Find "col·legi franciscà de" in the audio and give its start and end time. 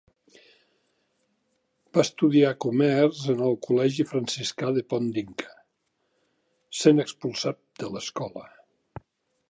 3.67-4.85